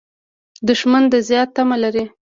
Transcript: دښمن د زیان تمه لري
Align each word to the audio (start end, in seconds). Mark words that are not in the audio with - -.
دښمن 0.67 1.03
د 1.11 1.13
زیان 1.27 1.47
تمه 1.55 1.77
لري 1.83 2.05